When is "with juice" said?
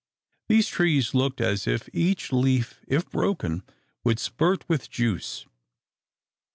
4.67-5.45